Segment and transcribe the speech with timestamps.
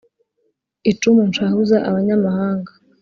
[0.91, 2.71] icumu nshahuza abanyamahanga